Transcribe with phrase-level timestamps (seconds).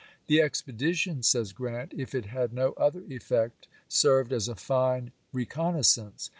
[0.31, 5.75] "The expedition," says Grrant," if it had no other effect, served as a fine recon
[5.75, 6.29] naissance."